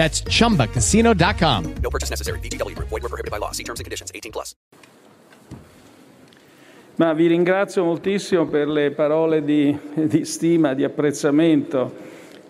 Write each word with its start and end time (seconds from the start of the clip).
That's 0.00 0.22
chumbacasino.com. 0.22 1.74
No 1.82 1.90
purchase 1.90 2.08
necessary. 2.08 2.38
VGW 2.40 2.74
Group. 2.74 2.88
Void 2.88 3.02
were 3.02 3.10
prohibited 3.10 3.30
by 3.30 3.36
law. 3.36 3.52
See 3.52 3.64
terms 3.64 3.80
and 3.80 3.84
conditions. 3.84 4.10
18 4.14 4.32
plus. 4.32 4.54
Ma 6.96 7.12
vi 7.12 7.26
ringrazio 7.26 7.84
moltissimo 7.84 8.46
per 8.46 8.66
le 8.68 8.92
parole 8.92 9.44
di, 9.44 9.78
di 9.94 10.24
stima, 10.24 10.72
di 10.72 10.84
apprezzamento. 10.84 11.94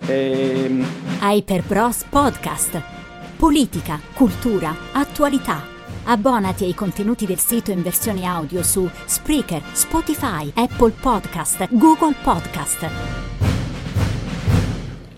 E, 0.06 0.84
Hyperbros 1.20 2.05
Podcast. 2.08 2.80
Politica, 3.36 4.00
cultura, 4.14 4.72
attualità. 4.92 5.66
Abbonati 6.05 6.64
ai 6.64 6.75
contenuti 6.75 7.27
del 7.27 7.38
sito 7.38 7.72
in 7.72 7.82
versione 7.82 8.27
audio 8.27 8.62
su 8.62 8.88
Spreaker, 9.06 9.62
Spotify, 9.72 10.53
Apple 10.55 10.92
Podcast, 11.00 11.66
Google 11.72 12.14
Podcast. 12.22 12.88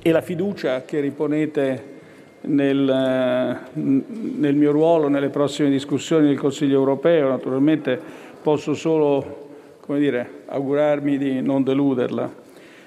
e 0.04 0.10
la 0.10 0.20
fiducia 0.20 0.84
che 0.84 0.98
riponete 0.98 1.91
nel, 2.42 2.88
eh, 2.88 3.80
nel 3.80 4.54
mio 4.54 4.72
ruolo 4.72 5.08
nelle 5.08 5.28
prossime 5.28 5.70
discussioni 5.70 6.26
del 6.26 6.38
Consiglio 6.38 6.78
europeo. 6.78 7.28
Naturalmente 7.28 8.00
posso 8.42 8.74
solo 8.74 9.40
come 9.82 9.98
dire, 9.98 10.44
augurarmi 10.46 11.18
di 11.18 11.42
non 11.42 11.64
deluderla. 11.64 12.40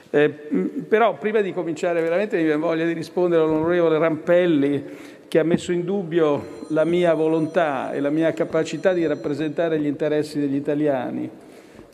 Eh, 0.09 0.29
però 0.29 1.17
prima 1.17 1.41
di 1.41 1.51
cominciare 1.51 2.01
veramente 2.01 2.41
mi 2.41 2.55
voglia 2.57 2.85
di 2.85 2.93
rispondere 2.93 3.43
all'onorevole 3.43 3.97
Rampelli 3.97 4.83
che 5.27 5.39
ha 5.39 5.43
messo 5.43 5.73
in 5.73 5.83
dubbio 5.83 6.63
la 6.69 6.85
mia 6.85 7.13
volontà 7.13 7.91
e 7.91 7.99
la 7.99 8.09
mia 8.09 8.31
capacità 8.31 8.93
di 8.93 9.05
rappresentare 9.05 9.77
gli 9.77 9.87
interessi 9.87 10.39
degli 10.39 10.55
italiani. 10.55 11.29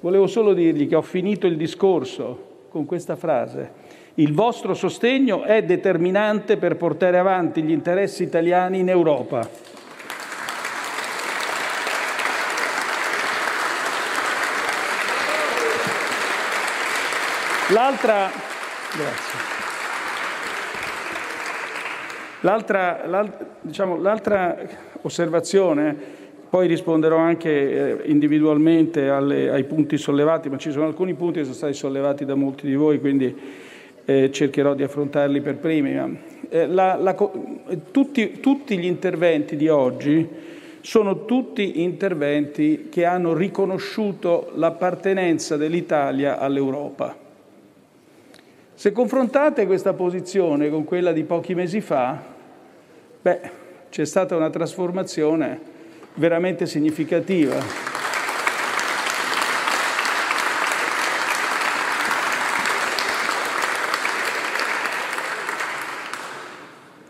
Volevo 0.01 0.27
solo 0.27 0.53
dirgli 0.53 0.87
che 0.87 0.95
ho 0.95 1.01
finito 1.01 1.47
il 1.47 1.57
discorso 1.57 2.67
con 2.69 2.85
questa 2.85 3.15
frase. 3.15 3.71
Il 4.15 4.33
vostro 4.33 4.73
sostegno 4.73 5.43
è 5.43 5.63
determinante 5.63 6.57
per 6.57 6.75
portare 6.75 7.17
avanti 7.17 7.63
gli 7.63 7.71
interessi 7.71 8.23
italiani 8.23 8.79
in 8.79 8.89
Europa. 8.89 9.47
L'altra, 17.69 18.29
l'altra, 22.41 23.07
l'altra, 23.07 23.45
diciamo, 23.61 23.95
l'altra 23.95 24.57
osservazione, 25.03 25.95
poi 26.49 26.67
risponderò 26.67 27.15
anche 27.15 27.49
eh, 27.49 28.09
individualmente 28.09 29.07
alle, 29.07 29.49
ai 29.49 29.63
punti 29.63 29.97
sollevati, 29.97 30.49
ma 30.49 30.57
ci 30.57 30.69
sono 30.69 30.85
alcuni 30.85 31.13
punti 31.13 31.37
che 31.37 31.43
sono 31.43 31.55
stati 31.55 31.73
sollevati 31.73 32.25
da 32.25 32.35
molti 32.35 32.67
di 32.67 32.75
voi, 32.75 32.99
quindi 32.99 33.69
eh, 34.05 34.31
cercherò 34.31 34.73
di 34.73 34.83
affrontarli 34.83 35.41
per 35.41 35.55
primi. 35.57 36.19
Eh, 36.49 36.67
la, 36.67 36.95
la, 36.95 37.15
tutti, 37.91 38.39
tutti 38.39 38.77
gli 38.77 38.85
interventi 38.85 39.55
di 39.55 39.67
oggi 39.67 40.27
sono 40.81 41.25
tutti 41.25 41.81
interventi 41.83 42.87
che 42.89 43.05
hanno 43.05 43.33
riconosciuto 43.33 44.51
l'appartenenza 44.55 45.55
dell'Italia 45.55 46.39
all'Europa. 46.39 47.15
Se 48.73 48.91
confrontate 48.91 49.67
questa 49.67 49.93
posizione 49.93 50.69
con 50.71 50.83
quella 50.85 51.11
di 51.11 51.23
pochi 51.23 51.53
mesi 51.53 51.81
fa, 51.81 52.19
beh, 53.21 53.39
c'è 53.91 54.05
stata 54.05 54.35
una 54.35 54.49
trasformazione 54.49 55.59
veramente 56.15 56.65
significativa. 56.65 57.89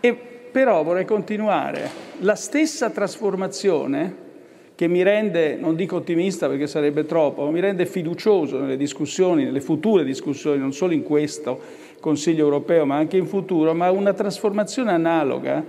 E 0.00 0.41
però 0.52 0.82
vorrei 0.84 1.06
continuare. 1.06 1.90
La 2.18 2.36
stessa 2.36 2.90
trasformazione 2.90 4.30
che 4.74 4.86
mi 4.86 5.02
rende, 5.02 5.56
non 5.56 5.74
dico 5.74 5.96
ottimista 5.96 6.48
perché 6.48 6.66
sarebbe 6.66 7.06
troppo, 7.06 7.44
ma 7.44 7.50
mi 7.50 7.60
rende 7.60 7.86
fiducioso 7.86 8.60
nelle 8.60 8.76
discussioni, 8.76 9.44
nelle 9.44 9.60
future 9.60 10.04
discussioni, 10.04 10.58
non 10.58 10.72
solo 10.72 10.92
in 10.92 11.02
questo 11.02 11.80
Consiglio 12.00 12.44
europeo, 12.44 12.84
ma 12.84 12.96
anche 12.96 13.16
in 13.16 13.26
futuro, 13.26 13.74
ma 13.74 13.90
una 13.90 14.12
trasformazione 14.12 14.90
analoga 14.90 15.64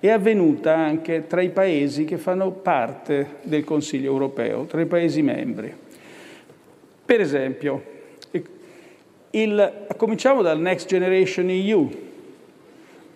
è 0.00 0.10
avvenuta 0.10 0.76
anche 0.76 1.26
tra 1.26 1.40
i 1.40 1.48
paesi 1.48 2.04
che 2.04 2.18
fanno 2.18 2.50
parte 2.50 3.36
del 3.42 3.64
Consiglio 3.64 4.12
europeo, 4.12 4.64
tra 4.64 4.80
i 4.80 4.86
paesi 4.86 5.22
membri. 5.22 5.74
Per 7.04 7.20
esempio, 7.20 7.82
il, 9.30 9.86
cominciamo 9.96 10.42
dal 10.42 10.60
Next 10.60 10.86
Generation 10.86 11.48
EU. 11.48 11.90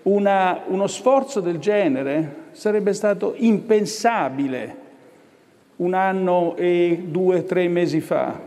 Una, 0.02 0.62
uno 0.66 0.86
sforzo 0.88 1.40
del 1.40 1.58
genere 1.58 2.48
sarebbe 2.52 2.92
stato 2.92 3.34
impensabile 3.36 4.76
un 5.76 5.94
anno 5.94 6.54
e 6.56 7.04
due, 7.06 7.44
tre 7.44 7.68
mesi 7.68 8.00
fa. 8.00 8.38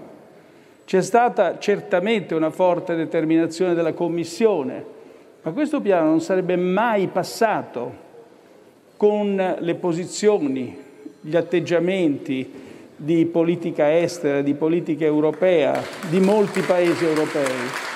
C'è 0.85 1.01
stata 1.01 1.57
certamente 1.57 2.35
una 2.35 2.51
forte 2.51 2.95
determinazione 2.95 3.73
della 3.73 3.93
Commissione, 3.93 4.85
ma 5.41 5.51
questo 5.51 5.81
piano 5.81 6.09
non 6.09 6.21
sarebbe 6.21 6.55
mai 6.55 7.07
passato 7.07 8.03
con 8.97 9.55
le 9.59 9.75
posizioni, 9.75 10.77
gli 11.21 11.35
atteggiamenti 11.35 12.51
di 12.95 13.25
politica 13.25 13.97
estera, 13.97 14.41
di 14.41 14.53
politica 14.53 15.05
europea 15.05 15.81
di 16.09 16.19
molti 16.19 16.61
paesi 16.61 17.03
europei. 17.03 17.93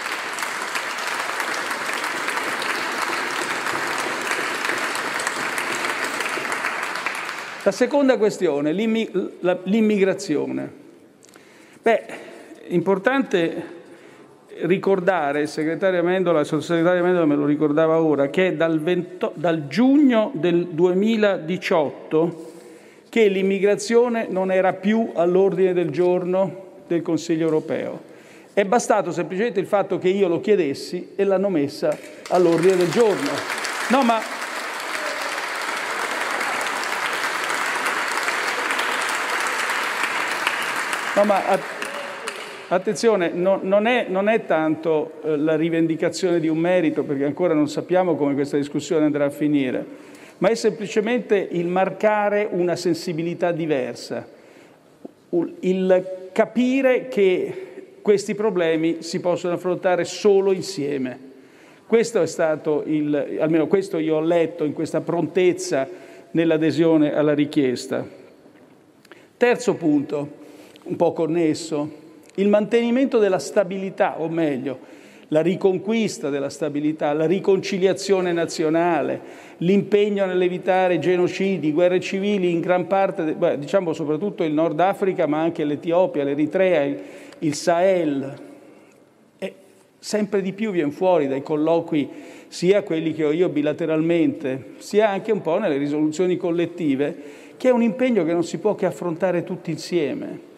La 7.69 7.75
seconda 7.75 8.17
questione, 8.17 8.71
l'immigrazione. 8.71 10.71
Beh, 11.79 12.03
importante 12.69 13.63
ricordare, 14.61 15.41
il 15.41 15.47
segretario 15.47 15.99
Amendola, 15.99 16.39
il 16.39 16.47
sottosegretario 16.47 17.01
Amendola 17.01 17.27
me 17.27 17.35
lo 17.35 17.45
ricordava 17.45 18.01
ora, 18.01 18.31
che 18.31 18.47
è 18.47 18.55
dal, 18.55 18.79
20, 18.79 19.29
dal 19.35 19.67
giugno 19.67 20.31
del 20.33 20.69
2018 20.69 22.51
che 23.07 23.27
l'immigrazione 23.27 24.25
non 24.27 24.51
era 24.51 24.73
più 24.73 25.11
all'ordine 25.13 25.71
del 25.71 25.91
giorno 25.91 26.79
del 26.87 27.03
Consiglio 27.03 27.45
europeo. 27.45 28.01
È 28.51 28.65
bastato 28.65 29.11
semplicemente 29.11 29.59
il 29.59 29.67
fatto 29.67 29.99
che 29.99 30.09
io 30.09 30.27
lo 30.27 30.41
chiedessi 30.41 31.09
e 31.15 31.23
l'hanno 31.23 31.49
messa 31.49 31.95
all'ordine 32.29 32.77
del 32.77 32.89
giorno. 32.89 33.29
No, 33.91 34.01
ma 34.01 34.38
No, 41.19 41.25
ma 41.25 41.41
attenzione, 42.69 43.31
no, 43.33 43.59
non, 43.61 43.87
è, 43.87 44.05
non, 44.07 44.29
è, 44.29 44.45
tanto 44.45 45.19
eh, 45.21 45.35
la 45.35 45.57
rivendicazione 45.57 46.39
di 46.39 46.47
un 46.47 46.57
merito, 46.57 47.03
perché 47.03 47.25
ancora 47.25 47.53
non 47.53 47.67
sappiamo 47.67 48.15
come 48.15 48.35
questa 48.35 48.55
discussione 48.55 49.03
andrà 49.03 49.25
a 49.25 49.29
finire, 49.29 49.85
ma 50.37 50.47
è 50.47 50.55
semplicemente 50.55 51.35
il 51.51 51.67
marcare 51.67 52.47
una 52.49 52.77
sensibilità 52.77 53.51
diversa, 53.51 54.25
il 55.59 56.29
capire 56.31 57.09
che 57.09 57.97
questi 58.01 58.33
problemi 58.33 59.01
si 59.01 59.19
possono 59.19 59.55
affrontare 59.55 60.05
solo 60.05 60.53
insieme. 60.53 61.19
Questo 61.85 62.21
è 62.21 62.27
stato 62.27 62.83
il, 62.85 63.39
almeno 63.41 63.67
questo 63.67 63.97
io 63.97 64.15
ho 64.15 64.21
letto 64.21 64.63
in 64.63 64.71
questa 64.71 65.01
prontezza 65.01 65.85
nell'adesione 66.31 67.13
alla 67.13 67.33
richiesta. 67.33 68.07
Terzo 69.35 69.73
punto, 69.73 70.38
un 70.89 70.95
po' 70.95 71.13
connesso, 71.13 72.07
il 72.35 72.47
mantenimento 72.47 73.19
della 73.19 73.39
stabilità, 73.39 74.19
o 74.19 74.27
meglio, 74.27 74.97
la 75.29 75.41
riconquista 75.41 76.29
della 76.29 76.49
stabilità, 76.49 77.13
la 77.13 77.27
riconciliazione 77.27 78.31
nazionale, 78.31 79.21
l'impegno 79.57 80.25
nell'evitare 80.25 80.97
genocidi, 80.97 81.71
guerre 81.71 81.99
civili 81.99 82.51
in 82.51 82.59
gran 82.59 82.87
parte, 82.87 83.35
beh, 83.35 83.59
diciamo 83.59 83.93
soprattutto 83.93 84.43
il 84.43 84.53
Nord 84.53 84.79
Africa, 84.79 85.27
ma 85.27 85.39
anche 85.39 85.63
l'Etiopia, 85.63 86.23
l'Eritrea, 86.23 86.83
il, 86.83 86.99
il 87.39 87.53
Sahel. 87.53 88.33
E 89.37 89.53
sempre 89.99 90.41
di 90.41 90.53
più 90.53 90.71
viene 90.71 90.91
fuori 90.91 91.27
dai 91.27 91.43
colloqui, 91.43 92.09
sia 92.47 92.81
quelli 92.81 93.13
che 93.13 93.25
ho 93.25 93.31
io 93.31 93.49
bilateralmente, 93.49 94.73
sia 94.77 95.09
anche 95.09 95.31
un 95.31 95.41
po' 95.41 95.59
nelle 95.59 95.77
risoluzioni 95.77 96.37
collettive, 96.37 97.15
che 97.55 97.69
è 97.69 97.71
un 97.71 97.83
impegno 97.83 98.23
che 98.23 98.33
non 98.33 98.43
si 98.43 98.57
può 98.57 98.73
che 98.73 98.87
affrontare 98.87 99.43
tutti 99.43 99.69
insieme. 99.69 100.48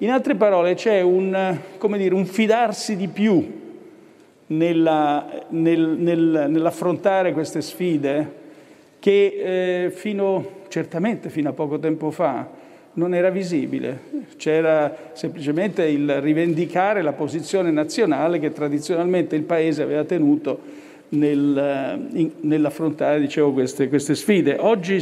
In 0.00 0.10
altre 0.10 0.36
parole 0.36 0.74
c'è 0.74 1.00
un, 1.00 1.58
dire, 1.96 2.14
un 2.14 2.24
fidarsi 2.24 2.94
di 2.94 3.08
più 3.08 3.44
nella, 4.46 5.44
nel, 5.48 5.80
nel, 5.98 6.46
nell'affrontare 6.48 7.32
queste 7.32 7.60
sfide 7.60 8.32
che 9.00 9.86
eh, 9.86 9.90
fino, 9.90 10.50
certamente 10.68 11.30
fino 11.30 11.48
a 11.48 11.52
poco 11.52 11.80
tempo 11.80 12.12
fa 12.12 12.48
non 12.92 13.12
era 13.12 13.30
visibile, 13.30 13.98
c'era 14.36 14.94
semplicemente 15.14 15.84
il 15.84 16.20
rivendicare 16.20 17.02
la 17.02 17.12
posizione 17.12 17.72
nazionale 17.72 18.38
che 18.38 18.52
tradizionalmente 18.52 19.34
il 19.34 19.42
Paese 19.42 19.82
aveva 19.82 20.04
tenuto 20.04 20.60
nel, 21.10 22.08
in, 22.12 22.30
nell'affrontare 22.42 23.18
dicevo, 23.18 23.52
queste, 23.52 23.88
queste 23.88 24.14
sfide. 24.14 24.58
Oggi 24.60 25.00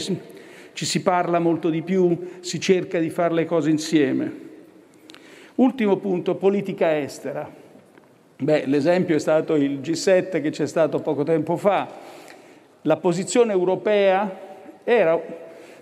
ci 0.72 0.84
si 0.86 1.02
parla 1.02 1.38
molto 1.38 1.68
di 1.68 1.82
più, 1.82 2.16
si 2.40 2.58
cerca 2.58 2.98
di 2.98 3.10
fare 3.10 3.34
le 3.34 3.44
cose 3.44 3.68
insieme. 3.68 4.45
Ultimo 5.56 5.96
punto, 5.96 6.34
politica 6.34 6.98
estera. 6.98 7.50
Beh, 8.38 8.66
l'esempio 8.66 9.16
è 9.16 9.18
stato 9.18 9.54
il 9.54 9.80
G7 9.80 10.42
che 10.42 10.50
c'è 10.50 10.66
stato 10.66 11.00
poco 11.00 11.22
tempo 11.22 11.56
fa. 11.56 11.88
La 12.82 12.98
posizione 12.98 13.52
europea 13.52 14.38
era, 14.84 15.18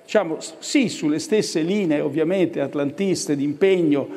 diciamo, 0.03 0.37
sì, 0.39 0.89
sulle 0.89 1.19
stesse 1.19 1.63
linee 1.63 2.01
ovviamente 2.01 2.61
atlantiste 2.61 3.35
di 3.35 3.43
impegno 3.43 4.09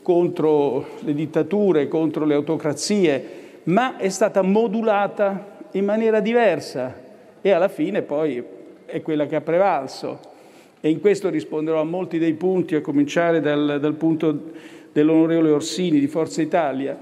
contro 0.00 0.86
le 1.00 1.12
dittature, 1.12 1.86
contro 1.86 2.24
le 2.24 2.34
autocrazie, 2.34 3.24
ma 3.64 3.98
è 3.98 4.08
stata 4.08 4.40
modulata 4.40 5.58
in 5.72 5.84
maniera 5.84 6.20
diversa 6.20 6.98
e 7.42 7.50
alla 7.50 7.68
fine 7.68 8.00
poi 8.00 8.42
è 8.86 9.02
quella 9.02 9.26
che 9.26 9.36
ha 9.36 9.42
prevalso. 9.42 10.32
E 10.80 10.88
in 10.88 11.00
questo 11.00 11.28
risponderò 11.28 11.80
a 11.80 11.84
molti 11.84 12.18
dei 12.18 12.34
punti, 12.34 12.74
a 12.74 12.80
cominciare 12.80 13.40
dal, 13.40 13.78
dal 13.80 13.94
punto 13.94 14.52
dell'onorevole 14.94 15.50
Orsini 15.50 15.98
di 15.98 16.06
Forza 16.06 16.40
Italia 16.40 16.96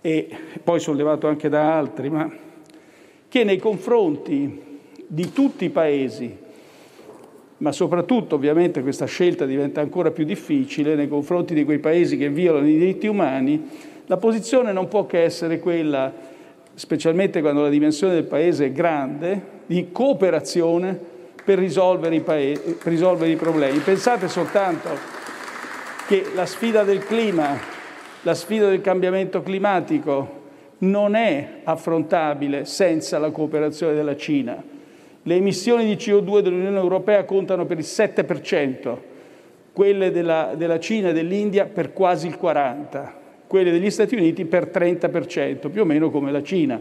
e 0.00 0.28
poi 0.62 0.78
sollevato 0.78 1.26
anche 1.26 1.48
da 1.48 1.76
altri, 1.76 2.08
ma 2.08 2.30
che 3.28 3.42
nei 3.42 3.58
confronti 3.58 4.62
di 5.04 5.32
tutti 5.32 5.64
i 5.64 5.70
paesi, 5.70 6.34
ma 7.56 7.72
soprattutto 7.72 8.36
ovviamente 8.36 8.82
questa 8.82 9.06
scelta 9.06 9.46
diventa 9.46 9.80
ancora 9.80 10.12
più 10.12 10.24
difficile 10.24 10.94
nei 10.94 11.08
confronti 11.08 11.54
di 11.54 11.64
quei 11.64 11.80
paesi 11.80 12.16
che 12.16 12.30
violano 12.30 12.68
i 12.68 12.78
diritti 12.78 13.08
umani, 13.08 13.68
la 14.06 14.16
posizione 14.16 14.72
non 14.72 14.86
può 14.86 15.04
che 15.06 15.24
essere 15.24 15.58
quella, 15.58 16.12
specialmente 16.74 17.40
quando 17.40 17.62
la 17.62 17.68
dimensione 17.68 18.14
del 18.14 18.24
paese 18.24 18.66
è 18.66 18.72
grande, 18.72 19.52
di 19.66 19.88
cooperazione 19.90 20.96
per 21.44 21.58
risolvere 21.58 22.14
i, 22.14 22.20
per 22.20 22.78
risolvere 22.84 23.32
i 23.32 23.36
problemi. 23.36 23.78
Pensate 23.78 24.28
soltanto 24.28 25.13
che 26.06 26.24
la 26.34 26.46
sfida 26.46 26.84
del 26.84 27.04
clima 27.04 27.72
la 28.24 28.34
sfida 28.34 28.70
del 28.70 28.80
cambiamento 28.80 29.42
climatico 29.42 30.42
non 30.78 31.14
è 31.14 31.60
affrontabile 31.64 32.64
senza 32.64 33.18
la 33.18 33.30
cooperazione 33.30 33.92
della 33.92 34.16
Cina. 34.16 34.62
Le 35.22 35.34
emissioni 35.34 35.84
di 35.84 35.94
CO2 35.94 36.40
dell'Unione 36.40 36.78
Europea 36.78 37.24
contano 37.24 37.66
per 37.66 37.78
il 37.78 37.84
7%, 37.86 38.96
quelle 39.74 40.10
della, 40.10 40.54
della 40.56 40.78
Cina 40.78 41.10
e 41.10 41.12
dell'India 41.12 41.66
per 41.66 41.92
quasi 41.92 42.26
il 42.28 42.38
40%, 42.40 43.08
quelle 43.46 43.70
degli 43.70 43.90
Stati 43.90 44.14
Uniti 44.14 44.46
per 44.46 44.70
30%, 44.72 45.70
più 45.70 45.82
o 45.82 45.84
meno 45.84 46.10
come 46.10 46.32
la 46.32 46.42
Cina. 46.42 46.80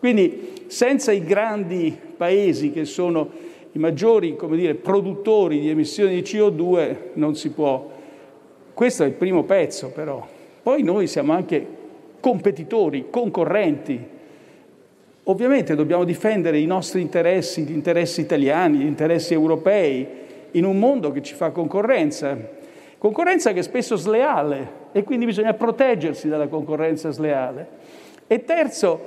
Quindi 0.00 0.64
senza 0.66 1.12
i 1.12 1.22
grandi 1.24 1.96
paesi 2.16 2.72
che 2.72 2.84
sono 2.84 3.30
i 3.70 3.78
maggiori 3.78 4.36
dire, 4.50 4.74
produttori 4.74 5.60
di 5.60 5.70
emissioni 5.70 6.14
di 6.14 6.22
CO2 6.22 6.96
non 7.14 7.36
si 7.36 7.50
può. 7.50 7.93
Questo 8.74 9.04
è 9.04 9.06
il 9.06 9.12
primo 9.12 9.44
pezzo 9.44 9.90
però. 9.90 10.26
Poi 10.60 10.82
noi 10.82 11.06
siamo 11.06 11.32
anche 11.32 11.64
competitori, 12.18 13.06
concorrenti. 13.08 14.12
Ovviamente 15.24 15.76
dobbiamo 15.76 16.02
difendere 16.04 16.58
i 16.58 16.66
nostri 16.66 17.00
interessi, 17.00 17.62
gli 17.62 17.72
interessi 17.72 18.20
italiani, 18.20 18.78
gli 18.78 18.86
interessi 18.86 19.32
europei, 19.32 20.06
in 20.50 20.64
un 20.64 20.78
mondo 20.78 21.12
che 21.12 21.22
ci 21.22 21.34
fa 21.34 21.50
concorrenza. 21.50 22.36
Concorrenza 22.98 23.52
che 23.52 23.60
è 23.60 23.62
spesso 23.62 23.94
sleale 23.94 24.82
e 24.92 25.04
quindi 25.04 25.26
bisogna 25.26 25.54
proteggersi 25.54 26.28
dalla 26.28 26.48
concorrenza 26.48 27.10
sleale. 27.10 27.68
E 28.26 28.44
terzo, 28.44 29.00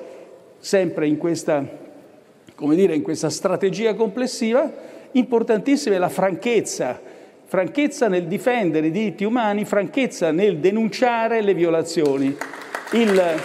sempre 0.60 1.08
in 1.08 1.18
questa, 1.18 1.66
dire, 2.56 2.96
in 2.96 3.02
questa 3.02 3.30
strategia 3.30 3.96
complessiva, 3.96 4.72
importantissima 5.12 5.96
è 5.96 6.00
la 6.00 6.10
franchezza 6.10 7.16
franchezza 7.48 8.10
nel 8.10 8.26
difendere 8.26 8.88
i 8.88 8.92
diritti 8.92 9.24
umani, 9.24 9.64
franchezza 9.64 10.32
nel 10.32 10.58
denunciare 10.58 11.42
le 11.42 11.54
violazioni. 11.54 12.36
Il... 12.92 13.40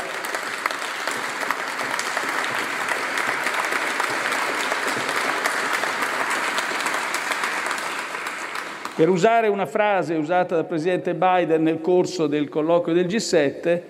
Per 8.95 9.09
usare 9.09 9.49
una 9.49 9.67
frase 9.67 10.15
usata 10.15 10.57
dal 10.57 10.67
presidente 10.67 11.15
Biden 11.15 11.63
nel 11.63 11.81
corso 11.81 12.27
del 12.27 12.49
colloquio 12.49 12.95
del 12.95 13.07
G7, 13.07 13.81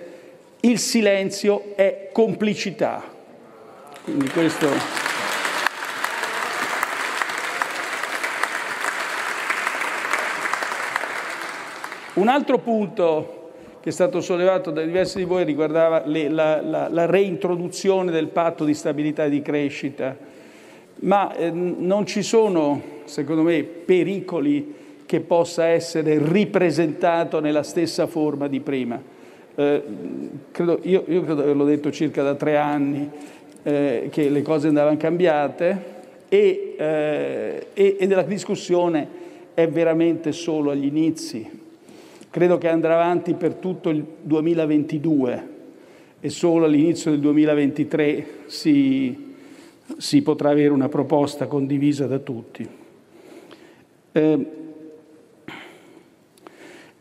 il 0.61 0.79
silenzio 0.79 1.73
è 1.75 2.09
complicità. 2.11 3.03
Quindi 4.03 4.29
questo... 4.29 5.02
Un 12.15 12.27
altro 12.27 12.59
punto 12.59 13.49
che 13.81 13.89
è 13.89 13.91
stato 13.91 14.21
sollevato 14.21 14.69
da 14.69 14.83
diversi 14.83 15.17
di 15.17 15.23
voi 15.23 15.43
riguardava 15.43 16.03
le, 16.05 16.29
la, 16.29 16.61
la, 16.61 16.87
la, 16.87 17.05
reintroduzione 17.07 18.11
del 18.11 18.27
patto 18.27 18.65
di 18.65 18.75
stabilità 18.75 19.25
e 19.25 19.29
di 19.31 19.41
crescita, 19.41 20.15
ma 20.99 21.33
eh, 21.33 21.49
non 21.49 22.05
ci 22.05 22.21
sono, 22.21 22.79
secondo 23.05 23.41
me, 23.41 23.63
pericoli 23.63 24.75
che 25.07 25.21
possa 25.21 25.65
essere 25.65 26.19
ripresentato 26.21 27.39
nella 27.39 27.63
stessa 27.63 28.05
forma 28.05 28.47
di 28.47 28.59
prima. 28.59 29.01
Eh, 29.55 29.83
credo, 30.51 30.79
io, 30.83 31.03
io, 31.07 31.23
credo 31.23 31.35
di 31.35 31.41
averlo 31.41 31.65
detto 31.65 31.91
circa 31.91 32.21
da 32.21 32.35
tre 32.35 32.57
anni, 32.57 33.09
eh, 33.63 34.09
che 34.11 34.29
le 34.29 34.41
cose 34.43 34.67
andavano 34.67 34.97
cambiate 34.97 35.83
e, 36.29 36.75
eh, 36.77 37.67
e, 37.73 37.97
e 37.99 38.07
della 38.07 38.21
discussione 38.21 39.21
è 39.55 39.67
veramente 39.67 40.31
solo 40.31 40.69
agli 40.69 40.85
inizi 40.85 41.61
credo 42.33 42.57
che 42.57 42.67
andrà 42.67 42.95
avanti 42.95 43.35
per 43.35 43.53
tutto 43.53 43.91
il 43.91 44.03
2022 44.23 45.49
e 46.19 46.29
solo 46.29 46.65
all'inizio 46.65 47.11
del 47.11 47.19
2023 47.19 48.27
si, 48.47 49.35
si 49.97 50.21
potrà 50.23 50.49
avere 50.49 50.69
una 50.69 50.89
proposta 50.89 51.45
condivisa 51.45 52.07
da 52.07 52.17
tutti. 52.17 52.67
Eh, 54.13 54.47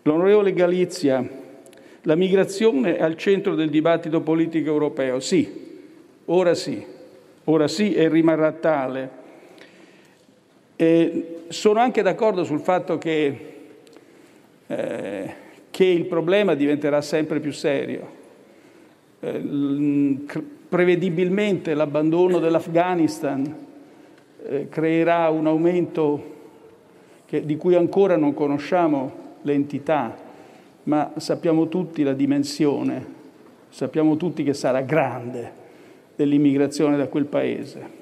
l'onorevole 0.02 0.52
Galizia, 0.52 1.26
la 2.02 2.14
migrazione 2.14 2.98
è 2.98 3.02
al 3.02 3.16
centro 3.16 3.54
del 3.54 3.70
dibattito 3.70 4.20
politico 4.20 4.68
europeo. 4.68 5.18
Sì, 5.18 5.50
ora 6.26 6.52
sì, 6.52 6.84
ora 7.44 7.68
sì 7.68 7.94
e 7.94 8.06
rimarrà 8.10 8.52
tale. 8.52 9.10
Eh, 10.76 11.44
sono 11.48 11.80
anche 11.80 12.02
d'accordo 12.02 12.44
sul 12.44 12.60
fatto 12.60 12.98
che 12.98 13.51
eh, 14.66 15.34
che 15.70 15.84
il 15.84 16.04
problema 16.04 16.54
diventerà 16.54 17.00
sempre 17.00 17.40
più 17.40 17.52
serio. 17.52 18.20
Eh, 19.20 20.16
prevedibilmente 20.68 21.74
l'abbandono 21.74 22.38
dell'Afghanistan 22.38 23.56
eh, 24.44 24.68
creerà 24.68 25.28
un 25.30 25.46
aumento 25.46 26.30
che, 27.26 27.44
di 27.44 27.56
cui 27.56 27.74
ancora 27.74 28.16
non 28.16 28.34
conosciamo 28.34 29.12
l'entità, 29.42 30.16
ma 30.84 31.12
sappiamo 31.16 31.68
tutti 31.68 32.02
la 32.02 32.12
dimensione, 32.12 33.06
sappiamo 33.68 34.16
tutti 34.16 34.42
che 34.42 34.54
sarà 34.54 34.80
grande 34.82 35.52
dell'immigrazione 36.16 36.96
da 36.96 37.08
quel 37.08 37.26
paese. 37.26 38.00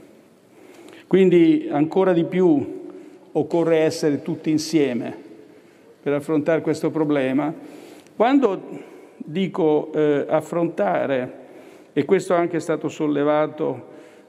Quindi 1.06 1.68
ancora 1.70 2.12
di 2.12 2.24
più 2.24 2.88
occorre 3.32 3.78
essere 3.78 4.22
tutti 4.22 4.50
insieme 4.50 5.28
per 6.02 6.12
affrontare 6.14 6.60
questo 6.60 6.90
problema. 6.90 7.52
Quando 8.16 8.62
dico 9.16 9.92
eh, 9.92 10.26
affrontare, 10.28 11.38
e 11.92 12.04
questo 12.04 12.34
anche 12.34 12.56
è 12.56 12.60
stato 12.60 12.88
sollevato 12.88 13.88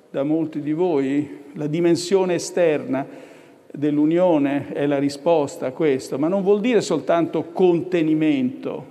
da 0.09 0.23
molti 0.23 0.61
di 0.61 0.73
voi, 0.73 1.39
la 1.53 1.67
dimensione 1.67 2.35
esterna 2.35 3.05
dell'Unione 3.71 4.73
è 4.73 4.85
la 4.85 4.99
risposta 4.99 5.67
a 5.67 5.71
questo, 5.71 6.19
ma 6.19 6.27
non 6.27 6.43
vuol 6.43 6.59
dire 6.59 6.81
soltanto 6.81 7.49
contenimento, 7.53 8.85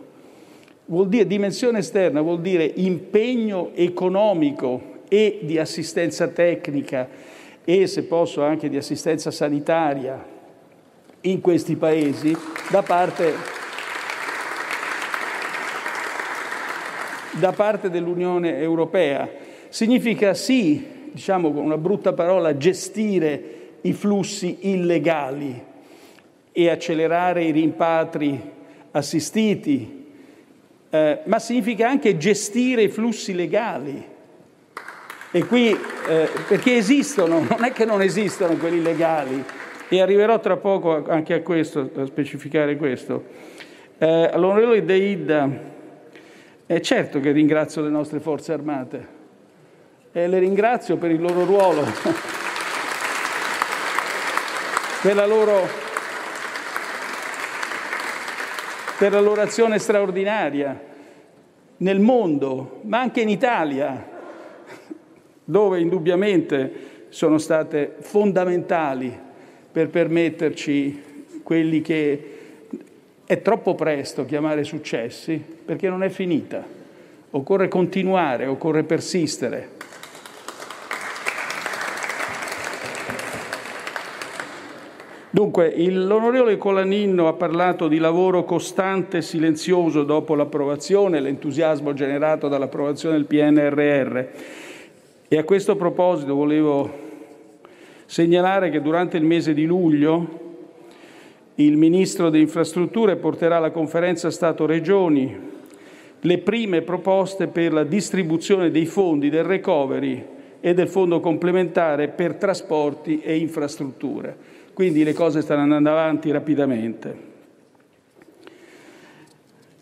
vuol 0.86 1.08
dire 1.08 1.26
dimensione 1.26 1.78
esterna, 1.78 2.22
vuol 2.22 2.40
dire 2.40 2.64
impegno 2.64 3.70
economico 3.74 4.98
e 5.08 5.40
di 5.42 5.58
assistenza 5.58 6.28
tecnica 6.28 7.08
e, 7.64 7.86
se 7.86 8.04
posso, 8.04 8.42
anche 8.42 8.68
di 8.68 8.76
assistenza 8.76 9.30
sanitaria 9.30 10.24
in 11.22 11.40
questi 11.40 11.76
paesi 11.76 12.34
da 12.70 12.82
parte, 12.82 13.34
da 17.32 17.50
parte 17.52 17.90
dell'Unione 17.90 18.58
Europea. 18.58 19.28
Significa 19.68 20.34
sì, 20.34 21.10
diciamo 21.10 21.52
con 21.52 21.64
una 21.64 21.76
brutta 21.76 22.12
parola, 22.12 22.56
gestire 22.56 23.58
i 23.80 23.92
flussi 23.92 24.58
illegali 24.60 25.64
e 26.52 26.70
accelerare 26.70 27.42
i 27.42 27.50
rimpatri 27.50 28.40
assistiti, 28.92 30.06
eh, 30.90 31.18
ma 31.24 31.38
significa 31.40 31.88
anche 31.88 32.16
gestire 32.16 32.82
i 32.82 32.88
flussi 32.88 33.34
legali. 33.34 34.06
E 35.32 35.44
qui, 35.44 35.70
eh, 35.70 36.28
perché 36.46 36.76
esistono, 36.76 37.40
non 37.48 37.64
è 37.64 37.72
che 37.72 37.84
non 37.84 38.00
esistono 38.00 38.56
quelli 38.56 38.82
legali, 38.82 39.44
e 39.92 40.00
arriverò 40.00 40.38
tra 40.38 40.56
poco 40.56 41.04
anche 41.08 41.34
a 41.34 41.42
questo, 41.42 41.90
a 41.96 42.06
specificare 42.06 42.76
questo. 42.76 43.24
Eh, 43.98 44.30
all'onorevole 44.32 44.84
Deida, 44.84 45.50
è 46.64 46.78
certo 46.78 47.18
che 47.18 47.32
ringrazio 47.32 47.82
le 47.82 47.88
nostre 47.88 48.20
forze 48.20 48.52
armate 48.52 49.18
e 50.12 50.28
le 50.28 50.38
ringrazio 50.38 50.96
per 50.96 51.10
il 51.10 51.20
loro 51.20 51.44
ruolo, 51.44 51.82
per 55.02 55.16
la 55.16 55.26
loro, 55.26 55.66
per 58.96 59.10
la 59.10 59.20
loro 59.20 59.40
azione 59.40 59.80
straordinaria 59.80 60.80
nel 61.78 61.98
mondo, 61.98 62.78
ma 62.82 63.00
anche 63.00 63.22
in 63.22 63.28
Italia, 63.28 64.08
dove 65.42 65.80
indubbiamente 65.80 67.06
sono 67.08 67.38
state 67.38 67.96
fondamentali 67.98 69.28
per 69.72 69.88
permetterci 69.88 71.02
quelli 71.42 71.80
che 71.80 72.24
è 73.24 73.42
troppo 73.42 73.74
presto 73.74 74.24
chiamare 74.24 74.64
successi, 74.64 75.42
perché 75.64 75.88
non 75.88 76.02
è 76.02 76.08
finita. 76.08 76.64
Occorre 77.30 77.68
continuare, 77.68 78.46
occorre 78.46 78.82
persistere. 78.82 79.78
Dunque, 85.32 85.72
l'onorevole 85.88 86.56
Colaninno 86.56 87.28
ha 87.28 87.34
parlato 87.34 87.86
di 87.86 87.98
lavoro 87.98 88.44
costante 88.44 89.18
e 89.18 89.22
silenzioso 89.22 90.02
dopo 90.02 90.34
l'approvazione, 90.34 91.20
l'entusiasmo 91.20 91.92
generato 91.94 92.48
dall'approvazione 92.48 93.14
del 93.14 93.26
PNRR. 93.26 94.24
E 95.28 95.38
a 95.38 95.44
questo 95.44 95.76
proposito 95.76 96.34
volevo 96.34 97.09
Segnalare 98.10 98.70
che 98.70 98.82
durante 98.82 99.18
il 99.18 99.22
mese 99.22 99.54
di 99.54 99.66
luglio 99.66 100.56
il 101.54 101.76
Ministro 101.76 102.28
delle 102.28 102.42
Infrastrutture 102.42 103.14
porterà 103.14 103.58
alla 103.58 103.70
conferenza 103.70 104.32
Stato-Regioni 104.32 105.38
le 106.18 106.38
prime 106.38 106.82
proposte 106.82 107.46
per 107.46 107.72
la 107.72 107.84
distribuzione 107.84 108.72
dei 108.72 108.86
fondi 108.86 109.30
del 109.30 109.44
recovery 109.44 110.26
e 110.58 110.74
del 110.74 110.88
fondo 110.88 111.20
complementare 111.20 112.08
per 112.08 112.34
trasporti 112.34 113.20
e 113.20 113.36
infrastrutture. 113.36 114.36
Quindi 114.74 115.04
le 115.04 115.12
cose 115.12 115.40
stanno 115.40 115.62
andando 115.62 115.90
avanti 115.90 116.32
rapidamente. 116.32 117.16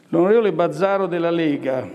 L'onorevole 0.09 0.53
Bazzaro 0.53 1.07
della 1.07 1.31
Lega 1.31 1.89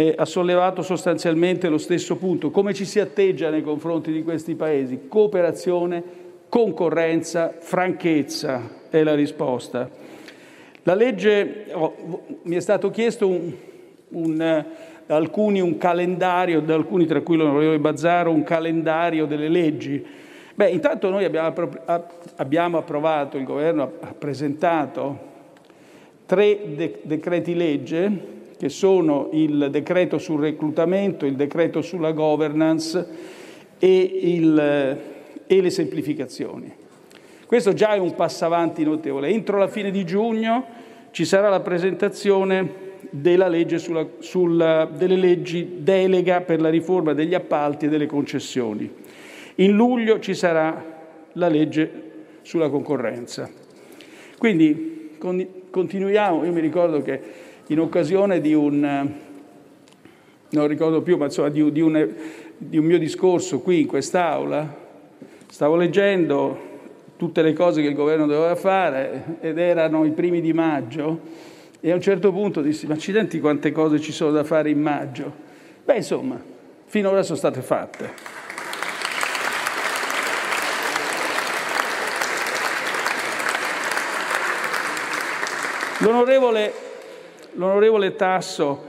eh, 0.00 0.14
ha 0.16 0.24
sollevato 0.26 0.82
sostanzialmente 0.82 1.68
lo 1.68 1.76
stesso 1.76 2.14
punto. 2.14 2.52
Come 2.52 2.72
ci 2.72 2.84
si 2.84 3.00
atteggia 3.00 3.50
nei 3.50 3.62
confronti 3.62 4.12
di 4.12 4.22
questi 4.22 4.54
paesi? 4.54 5.08
Cooperazione, 5.08 6.00
concorrenza, 6.48 7.52
franchezza 7.58 8.86
è 8.90 9.02
la 9.02 9.16
risposta. 9.16 9.90
La 10.84 10.94
legge, 10.94 11.64
oh, 11.72 11.96
mi 12.42 12.54
è 12.54 12.60
stato 12.60 12.90
chiesto 12.90 13.26
un, 13.26 13.52
un, 14.10 14.40
eh, 14.40 14.66
alcuni 15.08 15.60
un 15.60 15.76
calendario, 15.78 16.60
da 16.60 16.74
alcuni 16.74 17.04
tra 17.04 17.20
cui 17.22 17.36
l'onorevole 17.36 17.80
Bazzaro, 17.80 18.30
un 18.30 18.44
calendario 18.44 19.26
delle 19.26 19.48
leggi. 19.48 20.06
Beh, 20.54 20.68
intanto 20.68 21.10
noi 21.10 21.24
abbiamo, 21.24 21.52
abbiamo 22.36 22.78
approvato, 22.78 23.36
il 23.36 23.44
governo 23.44 23.94
ha 23.98 24.14
presentato 24.16 25.26
tre 26.24 26.56
de- 26.76 27.00
decreti 27.02 27.56
legge 27.56 28.36
che 28.58 28.68
sono 28.68 29.28
il 29.32 29.68
decreto 29.70 30.18
sul 30.18 30.40
reclutamento, 30.40 31.24
il 31.24 31.36
decreto 31.36 31.80
sulla 31.80 32.10
governance 32.10 33.06
e, 33.78 33.98
il, 34.00 34.98
e 35.46 35.60
le 35.60 35.70
semplificazioni. 35.70 36.70
Questo 37.46 37.72
già 37.72 37.94
è 37.94 37.98
un 37.98 38.14
passo 38.14 38.44
avanti 38.44 38.82
notevole. 38.84 39.28
Entro 39.28 39.58
la 39.58 39.68
fine 39.68 39.90
di 39.90 40.04
giugno 40.04 40.64
ci 41.12 41.24
sarà 41.24 41.48
la 41.48 41.60
presentazione 41.60 42.86
legge 43.10 43.78
sulla, 43.78 44.06
sulla, 44.18 44.84
delle 44.84 45.16
leggi 45.16 45.76
delega 45.78 46.40
per 46.40 46.60
la 46.60 46.68
riforma 46.68 47.14
degli 47.14 47.34
appalti 47.34 47.86
e 47.86 47.88
delle 47.88 48.06
concessioni. 48.06 48.92
In 49.56 49.72
luglio 49.72 50.18
ci 50.18 50.34
sarà 50.34 50.84
la 51.32 51.48
legge 51.48 51.90
sulla 52.42 52.68
concorrenza. 52.68 53.48
Quindi 54.36 55.14
con, 55.18 55.46
continuiamo, 55.70 56.44
io 56.44 56.52
mi 56.52 56.60
ricordo 56.60 57.02
che 57.02 57.20
in 57.68 57.80
occasione 57.80 58.40
di 58.40 58.54
un, 58.54 59.10
non 60.50 60.66
ricordo 60.66 61.02
più, 61.02 61.16
ma 61.16 61.26
insomma 61.26 61.50
di, 61.50 61.70
di, 61.70 61.80
un, 61.80 62.14
di 62.56 62.78
un 62.78 62.84
mio 62.84 62.98
discorso 62.98 63.60
qui 63.60 63.80
in 63.80 63.86
quest'Aula, 63.86 64.86
stavo 65.48 65.76
leggendo 65.76 66.66
tutte 67.16 67.42
le 67.42 67.52
cose 67.52 67.82
che 67.82 67.88
il 67.88 67.94
governo 67.94 68.26
doveva 68.26 68.54
fare 68.54 69.38
ed 69.40 69.58
erano 69.58 70.04
i 70.04 70.12
primi 70.12 70.40
di 70.40 70.52
maggio 70.52 71.20
e 71.80 71.90
a 71.90 71.94
un 71.94 72.00
certo 72.00 72.32
punto 72.32 72.62
dissi, 72.62 72.86
ma 72.86 72.94
accidenti 72.94 73.38
quante 73.38 73.70
cose 73.70 74.00
ci 74.00 74.12
sono 74.12 74.30
da 74.30 74.44
fare 74.44 74.70
in 74.70 74.80
maggio. 74.80 75.30
Beh, 75.84 75.96
insomma, 75.96 76.40
finora 76.86 77.22
sono 77.22 77.36
state 77.36 77.60
fatte. 77.60 78.36
L'onorevole 85.98 86.87
L'onorevole 87.54 88.14
Tasso 88.14 88.80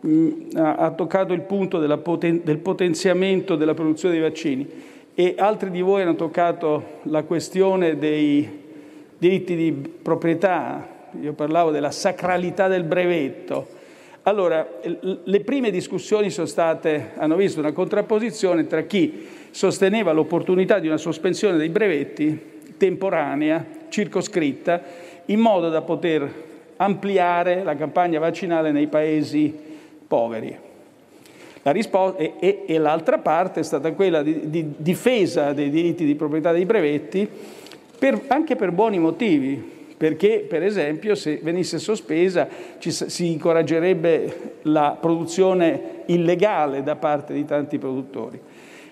mh, 0.00 0.08
mm, 0.08 0.34
ha, 0.56 0.90
toccato 0.90 1.32
il 1.32 1.42
punto 1.42 1.78
poten- 1.98 2.42
del 2.44 2.58
potenziamento 2.58 3.56
della 3.56 3.74
produzione 3.74 4.14
dei 4.14 4.22
vaccini 4.22 4.68
e 5.14 5.34
altri 5.38 5.70
di 5.70 5.80
voi 5.80 6.02
hanno 6.02 6.14
toccato 6.14 7.00
la 7.02 7.22
questione 7.22 7.98
dei 7.98 8.60
diritti 9.18 9.54
di 9.54 9.72
proprietà. 9.72 10.88
Io 11.20 11.32
parlavo 11.34 11.70
della 11.70 11.90
sacralità 11.90 12.68
del 12.68 12.84
brevetto. 12.84 13.80
Allora, 14.22 14.66
le 15.24 15.40
prime 15.40 15.70
discussioni 15.70 16.30
state, 16.30 17.10
hanno 17.16 17.36
visto 17.36 17.60
una 17.60 17.72
contrapposizione 17.72 18.66
tra 18.66 18.82
chi 18.82 19.26
sosteneva 19.50 20.12
l'opportunità 20.12 20.78
di 20.78 20.86
una 20.86 20.96
sospensione 20.96 21.56
dei 21.56 21.68
brevetti 21.68 22.50
temporanea, 22.76 23.64
circoscritta, 23.88 24.82
in 25.26 25.38
modo 25.38 25.68
da 25.68 25.82
poter 25.82 26.50
ampliare 26.76 27.62
la 27.62 27.76
campagna 27.76 28.18
vaccinale 28.18 28.72
nei 28.72 28.86
paesi 28.86 29.54
poveri. 30.06 30.70
La 31.62 31.70
risposta, 31.70 32.18
e, 32.18 32.34
e, 32.40 32.64
e, 32.66 32.78
l'altra 32.78 33.18
parte 33.18 33.60
è 33.60 33.62
stata 33.62 33.92
quella 33.92 34.22
di, 34.22 34.50
di, 34.50 34.72
difesa 34.76 35.52
dei 35.52 35.70
diritti 35.70 36.04
di 36.04 36.16
proprietà 36.16 36.50
dei 36.50 36.66
brevetti, 36.66 37.28
per, 37.98 38.20
anche 38.26 38.56
per 38.56 38.72
buoni 38.72 38.98
motivi, 38.98 39.70
perché 39.96 40.44
per 40.48 40.64
esempio 40.64 41.14
se 41.14 41.38
venisse 41.40 41.78
sospesa 41.78 42.48
ci, 42.78 42.90
si 42.90 43.30
incoraggerebbe 43.30 44.58
la 44.62 44.96
produzione 45.00 46.02
illegale 46.06 46.82
da 46.82 46.96
parte 46.96 47.32
di 47.32 47.44
tanti 47.44 47.78
produttori. 47.78 48.40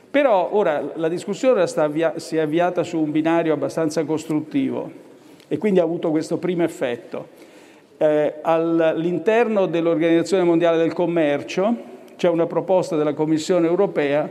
Però 0.08 0.50
ora 0.52 0.92
la 0.94 1.08
discussione 1.08 1.64
avvia, 1.75 2.20
si 2.20 2.37
è 2.37 2.40
avviata 2.40 2.84
su 2.84 3.00
un 3.00 3.10
binario 3.10 3.52
abbastanza 3.52 4.04
costruttivo 4.04 4.90
e 5.49 5.58
quindi 5.58 5.80
ha 5.80 5.82
avuto 5.82 6.10
questo 6.10 6.38
primo 6.38 6.62
effetto 6.62 7.49
eh, 8.02 8.37
all'interno 8.40 9.66
dell'Organizzazione 9.66 10.42
Mondiale 10.42 10.78
del 10.78 10.95
Commercio 10.95 11.88
c'è 12.16 12.30
una 12.30 12.47
proposta 12.47 12.97
della 12.97 13.12
Commissione 13.12 13.66
europea 13.66 14.26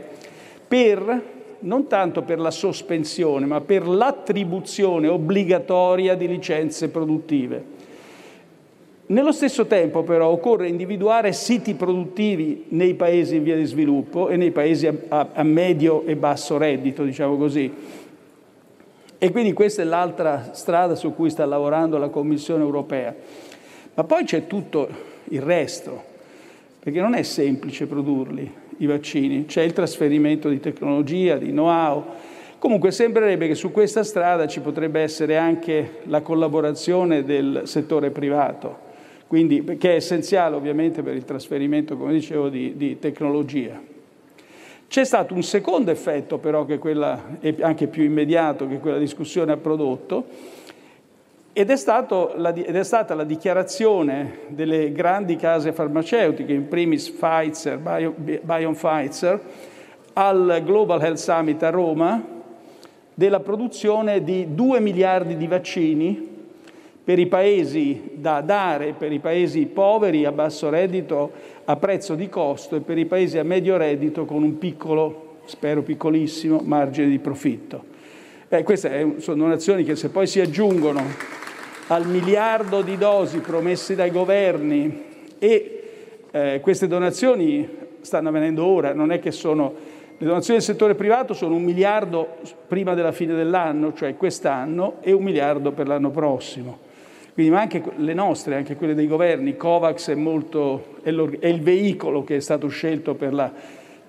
per 0.66 1.22
non 1.60 1.86
tanto 1.86 2.22
per 2.22 2.40
la 2.40 2.50
sospensione, 2.50 3.46
ma 3.46 3.60
per 3.60 3.86
l'attribuzione 3.86 5.06
obbligatoria 5.06 6.16
di 6.16 6.26
licenze 6.26 6.88
produttive. 6.88 7.78
Nello 9.06 9.30
stesso 9.30 9.66
tempo 9.66 10.02
però 10.02 10.28
occorre 10.28 10.66
individuare 10.66 11.32
siti 11.32 11.74
produttivi 11.74 12.64
nei 12.70 12.94
paesi 12.94 13.36
in 13.36 13.44
via 13.44 13.56
di 13.56 13.66
sviluppo 13.66 14.30
e 14.30 14.36
nei 14.36 14.50
paesi 14.50 14.88
a, 14.88 14.94
a, 15.08 15.28
a 15.32 15.42
medio 15.44 16.04
e 16.06 16.16
basso 16.16 16.56
reddito, 16.56 17.04
diciamo 17.04 17.36
così. 17.36 17.72
E 19.16 19.30
quindi 19.30 19.52
questa 19.52 19.82
è 19.82 19.84
l'altra 19.84 20.50
strada 20.54 20.96
su 20.96 21.14
cui 21.14 21.30
sta 21.30 21.44
lavorando 21.44 21.98
la 21.98 22.08
Commissione 22.08 22.64
europea. 22.64 23.14
Ma 23.94 24.04
poi 24.04 24.24
c'è 24.24 24.46
tutto 24.46 24.88
il 25.24 25.42
resto, 25.42 26.02
perché 26.78 27.00
non 27.00 27.14
è 27.14 27.22
semplice 27.22 27.86
produrli 27.86 28.52
i 28.78 28.86
vaccini, 28.86 29.46
c'è 29.46 29.62
il 29.62 29.72
trasferimento 29.72 30.48
di 30.48 30.60
tecnologia, 30.60 31.36
di 31.36 31.50
know-how. 31.50 32.04
Comunque 32.58 32.90
sembrerebbe 32.90 33.46
che 33.46 33.54
su 33.54 33.70
questa 33.70 34.04
strada 34.04 34.46
ci 34.46 34.60
potrebbe 34.60 35.00
essere 35.00 35.36
anche 35.36 36.00
la 36.04 36.20
collaborazione 36.20 37.24
del 37.24 37.62
settore 37.64 38.10
privato 38.10 38.88
quindi, 39.30 39.62
che 39.78 39.92
è 39.92 39.94
essenziale 39.94 40.56
ovviamente 40.56 41.02
per 41.02 41.14
il 41.14 41.24
trasferimento, 41.24 41.96
come 41.96 42.14
dicevo, 42.14 42.48
di, 42.48 42.76
di 42.76 42.98
tecnologia. 42.98 43.80
C'è 44.88 45.04
stato 45.04 45.34
un 45.34 45.44
secondo 45.44 45.92
effetto 45.92 46.38
però, 46.38 46.64
che 46.64 46.78
quella 46.78 47.38
anche 47.60 47.86
più 47.86 48.02
immediato 48.02 48.66
che 48.66 48.80
quella 48.80 48.98
discussione 48.98 49.52
ha 49.52 49.56
prodotto, 49.56 50.26
ed 51.52 51.70
è, 51.70 51.76
la, 52.36 52.54
ed 52.54 52.76
è, 52.76 52.84
stata 52.84 53.14
la 53.14 53.24
dichiarazione 53.24 54.40
delle 54.48 54.92
grandi 54.92 55.34
case 55.34 55.72
farmaceutiche, 55.72 56.52
in 56.52 56.68
primis 56.68 57.10
Pfizer, 57.10 57.78
Bio, 57.78 58.14
al 60.12 60.62
Global 60.64 61.02
Health 61.02 61.16
Summit 61.16 61.62
a 61.64 61.70
Roma, 61.70 62.24
della 63.12 63.40
produzione 63.40 64.22
di 64.22 64.54
2 64.54 64.80
miliardi 64.80 65.36
di 65.36 65.46
vaccini 65.48 66.28
per 67.02 67.18
i 67.18 67.26
paesi 67.26 68.12
da 68.14 68.40
dare, 68.40 68.94
per 68.96 69.10
i 69.10 69.18
paesi 69.18 69.66
poveri 69.66 70.24
a 70.24 70.32
basso 70.32 70.68
reddito 70.70 71.32
a 71.64 71.76
prezzo 71.76 72.14
di 72.14 72.28
costo 72.28 72.76
e 72.76 72.80
per 72.80 72.96
i 72.96 73.06
paesi 73.06 73.38
a 73.38 73.42
medio 73.42 73.76
reddito 73.76 74.24
con 74.24 74.44
un 74.44 74.56
piccolo, 74.56 75.38
spero 75.46 75.82
piccolissimo, 75.82 76.60
margine 76.62 77.08
di 77.08 77.18
profitto. 77.18 77.89
Eh, 78.52 78.64
queste 78.64 79.14
sono 79.18 79.44
donazioni 79.44 79.84
che 79.84 79.94
se 79.94 80.08
poi 80.08 80.26
si 80.26 80.40
aggiungono 80.40 81.00
al 81.86 82.08
miliardo 82.08 82.82
di 82.82 82.98
dosi 82.98 83.38
promesse 83.38 83.94
dai 83.94 84.10
governi 84.10 85.04
e 85.38 85.82
eh, 86.32 86.58
queste 86.60 86.88
donazioni 86.88 87.68
stanno 88.00 88.30
avvenendo 88.30 88.64
ora, 88.64 88.92
non 88.92 89.12
è 89.12 89.20
che 89.20 89.30
sono... 89.30 89.72
Le 90.18 90.26
donazioni 90.26 90.58
del 90.58 90.66
settore 90.66 90.96
privato 90.96 91.32
sono 91.32 91.54
un 91.54 91.62
miliardo 91.62 92.38
prima 92.66 92.94
della 92.94 93.12
fine 93.12 93.34
dell'anno, 93.34 93.94
cioè 93.94 94.16
quest'anno, 94.16 94.96
e 95.00 95.12
un 95.12 95.22
miliardo 95.22 95.70
per 95.70 95.86
l'anno 95.86 96.10
prossimo. 96.10 96.80
Quindi, 97.32 97.52
ma 97.52 97.60
anche 97.60 97.80
le 97.98 98.14
nostre, 98.14 98.56
anche 98.56 98.74
quelle 98.74 98.94
dei 98.94 99.06
governi, 99.06 99.56
COVAX 99.56 100.10
è, 100.10 100.16
molto, 100.16 100.96
è, 101.02 101.10
è 101.10 101.46
il 101.46 101.60
veicolo 101.60 102.24
che 102.24 102.34
è 102.34 102.40
stato 102.40 102.66
scelto 102.66 103.14
per 103.14 103.32
la, 103.32 103.50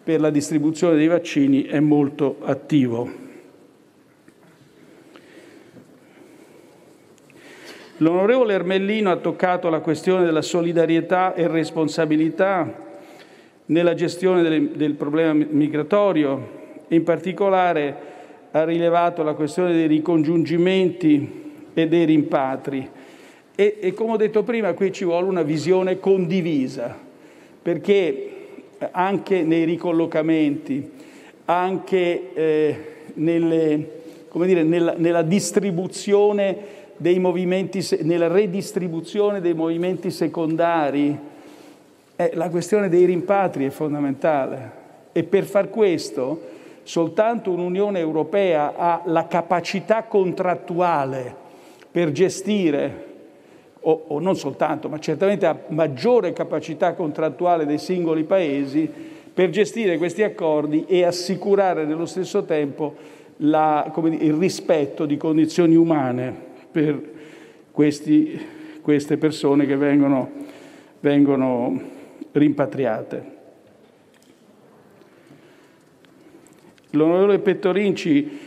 per 0.03 0.19
la 0.19 0.31
distribuzione 0.31 0.95
dei 0.95 1.07
vaccini, 1.07 1.61
è 1.65 1.79
molto 1.79 2.37
attivo. 2.41 3.29
L'onorevole 8.01 8.55
Ermellino 8.55 9.11
ha 9.11 9.17
toccato 9.17 9.69
la 9.69 9.79
questione 9.79 10.25
della 10.25 10.41
solidarietà 10.41 11.35
e 11.35 11.47
responsabilità 11.47 12.89
nella 13.65 13.93
gestione 13.93 14.41
del, 14.41 14.69
del 14.69 14.93
problema 14.95 15.33
migratorio, 15.33 16.59
in 16.87 17.03
particolare 17.03 17.95
ha 18.49 18.63
rilevato 18.63 19.21
la 19.21 19.35
questione 19.35 19.73
dei 19.73 19.85
ricongiungimenti 19.85 21.41
e 21.75 21.87
dei 21.87 22.05
rimpatri. 22.05 22.89
E, 23.53 23.77
e 23.79 23.93
come 23.93 24.13
ho 24.13 24.17
detto 24.17 24.41
prima, 24.41 24.73
qui 24.73 24.91
ci 24.91 25.05
vuole 25.05 25.27
una 25.27 25.43
visione 25.43 25.99
condivisa, 25.99 26.97
perché 27.61 28.31
anche 28.89 29.43
nei 29.43 29.63
ricollocamenti, 29.63 30.89
anche 31.45 32.33
eh, 32.33 32.77
nelle, 33.13 33.89
dire, 34.31 34.63
nella, 34.63 34.95
nella, 34.97 35.21
distribuzione 35.21 36.79
dei 37.01 37.17
movimenti, 37.17 37.83
nella 38.03 38.27
redistribuzione 38.27 39.41
dei 39.41 39.55
movimenti 39.55 40.11
secondari, 40.11 41.17
eh, 42.15 42.31
la 42.35 42.47
questione 42.49 42.89
dei 42.89 43.05
rimpatri 43.05 43.65
è 43.65 43.71
fondamentale. 43.71 44.79
E 45.11 45.23
per 45.23 45.45
far 45.45 45.71
questo 45.71 46.49
soltanto 46.83 47.49
un'Unione 47.49 47.97
Europea 47.97 48.73
ha 48.77 49.01
la 49.05 49.25
capacità 49.25 50.03
contrattuale 50.03 51.35
per 51.89 52.11
gestire 52.11 53.05
o, 53.79 54.03
o 54.09 54.19
non 54.19 54.35
soltanto, 54.35 54.87
ma 54.87 54.99
certamente 54.99 55.47
ha 55.47 55.57
maggiore 55.69 56.33
capacità 56.33 56.93
contrattuale 56.93 57.65
dei 57.65 57.79
singoli 57.79 58.25
paesi 58.25 58.87
per 59.33 59.49
gestire 59.49 59.97
questi 59.97 60.21
accordi 60.21 60.85
e 60.87 61.03
assicurare 61.03 61.85
nello 61.85 62.05
stesso 62.05 62.43
tempo 62.43 62.93
la, 63.37 63.91
dire, 63.91 64.23
il 64.23 64.33
rispetto 64.33 65.07
di 65.07 65.17
condizioni 65.17 65.73
umane 65.73 66.49
per 66.71 67.01
questi, 67.71 68.39
queste 68.81 69.17
persone 69.17 69.65
che 69.65 69.75
vengono, 69.75 70.29
vengono 70.99 71.81
rimpatriate. 72.31 73.39
L'onorevole 76.91 77.39
Pettorinci 77.39 78.39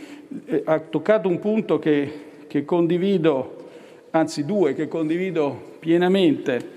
eh, 0.45 0.61
ha 0.65 0.79
toccato 0.79 1.27
un 1.27 1.39
punto 1.39 1.79
che, 1.79 2.11
che 2.47 2.63
condivido 2.63 3.63
anzi 4.11 4.45
due 4.45 4.73
che 4.73 4.87
condivido 4.87 5.77
pienamente. 5.79 6.73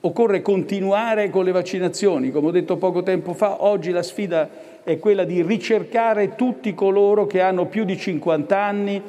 Occorre 0.00 0.42
continuare 0.42 1.30
con 1.30 1.44
le 1.44 1.52
vaccinazioni, 1.52 2.32
come 2.32 2.48
ho 2.48 2.50
detto 2.50 2.76
poco 2.76 3.04
tempo 3.04 3.34
fa, 3.34 3.62
oggi 3.62 3.92
la 3.92 4.02
sfida 4.02 4.50
è 4.82 4.98
quella 4.98 5.22
di 5.22 5.42
ricercare 5.42 6.34
tutti 6.34 6.74
coloro 6.74 7.26
che 7.26 7.40
hanno 7.40 7.66
più 7.66 7.84
di 7.84 7.96
50 7.96 8.58
anni 8.58 9.02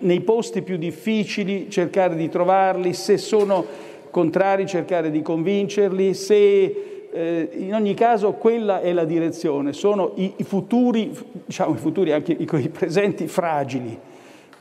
nei 0.00 0.20
posti 0.20 0.62
più 0.62 0.76
difficili, 0.76 1.70
cercare 1.70 2.16
di 2.16 2.28
trovarli, 2.28 2.92
se 2.92 3.16
sono 3.16 3.64
contrari 4.10 4.66
cercare 4.66 5.10
di 5.10 5.22
convincerli, 5.22 6.14
se 6.14 7.08
eh, 7.10 7.48
in 7.52 7.74
ogni 7.74 7.94
caso 7.94 8.32
quella 8.32 8.80
è 8.80 8.92
la 8.92 9.04
direzione, 9.04 9.72
sono 9.72 10.12
i, 10.16 10.34
i 10.36 10.44
futuri, 10.44 11.16
diciamo 11.46 11.74
i 11.74 11.78
futuri 11.78 12.12
anche 12.12 12.32
i, 12.32 12.46
i 12.48 12.68
presenti 12.68 13.26
fragili. 13.26 13.98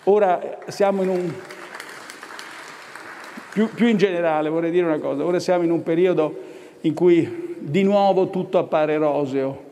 Ora 0.06 0.60
siamo 0.68 1.04
in 1.04 1.10
un... 1.10 1.34
Più, 3.52 3.70
più, 3.70 3.88
in 3.88 3.98
generale 3.98 4.50
vorrei 4.50 4.72
dire 4.72 4.86
una 4.86 4.98
cosa, 4.98 5.24
ora 5.24 5.40
siamo 5.40 5.64
in 5.64 5.70
un 5.70 5.84
periodo 5.84 6.36
in 6.82 6.96
cui 6.96 7.56
di 7.60 7.84
nuovo 7.84 8.30
tutto 8.32 8.58
appare 8.58 8.98
roseo. 8.98 9.72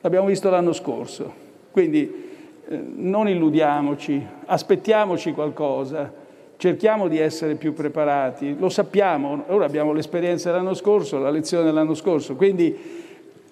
L'abbiamo 0.00 0.28
visto 0.28 0.48
l'anno 0.50 0.72
scorso, 0.72 1.32
quindi 1.72 2.08
eh, 2.08 2.29
non 2.70 3.28
illudiamoci, 3.28 4.24
aspettiamoci 4.46 5.32
qualcosa, 5.32 6.12
cerchiamo 6.56 7.08
di 7.08 7.18
essere 7.18 7.56
più 7.56 7.72
preparati, 7.72 8.56
lo 8.58 8.68
sappiamo, 8.68 9.44
ora 9.48 9.64
abbiamo 9.64 9.92
l'esperienza 9.92 10.50
dell'anno 10.50 10.74
scorso, 10.74 11.18
la 11.18 11.30
lezione 11.30 11.64
dell'anno 11.64 11.94
scorso, 11.94 12.36
quindi 12.36 13.08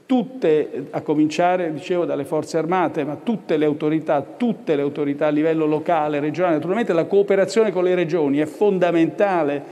tutte, 0.07 0.87
a 0.91 1.01
cominciare, 1.03 1.73
dicevo, 1.73 2.05
dalle 2.05 2.25
forze 2.25 2.59
armate, 2.59 3.05
ma 3.05 3.17
tutte 3.23 3.57
le 3.57 3.65
autorità, 3.65 4.23
tutte 4.23 4.77
le 4.77 4.83
autorità 4.83 5.27
a 5.27 5.31
livello 5.31 5.67
locale, 5.67 6.21
regionale, 6.21 6.55
naturalmente 6.55 6.93
la 6.93 7.05
cooperazione 7.05 7.73
con 7.73 7.85
le 7.85 7.95
regioni 7.95 8.39
è 8.39 8.47
fondamentale 8.47 9.63